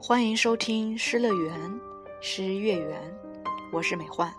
[0.00, 1.60] 欢迎收听《诗乐园》，
[2.20, 3.18] 诗月圆，
[3.72, 4.32] 我是美焕。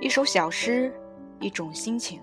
[0.00, 0.92] 一首小诗，
[1.40, 2.20] 一种心情。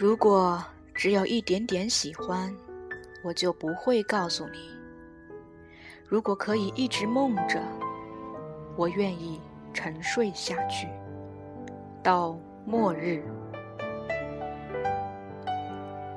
[0.00, 0.64] 如果
[0.94, 2.50] 只有一点点喜欢，
[3.22, 4.58] 我就不会告诉你。
[6.08, 7.60] 如果可以一直梦着，
[8.78, 9.38] 我愿意
[9.74, 10.88] 沉睡下去，
[12.02, 13.22] 到末日。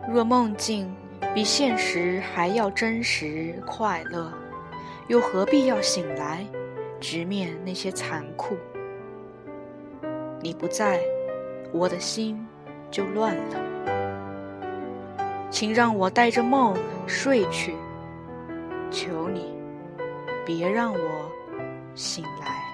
[0.09, 0.89] 若梦境
[1.35, 4.31] 比现实还要真实快乐，
[5.09, 6.47] 又何必要醒来，
[7.01, 8.55] 直面那些残酷？
[10.41, 11.01] 你不在，
[11.73, 12.47] 我的心
[12.93, 13.59] 就乱了。
[15.49, 16.77] 请让我带着梦
[17.07, 17.75] 睡去，
[18.91, 19.53] 求你，
[20.45, 21.31] 别让我
[21.95, 22.72] 醒来。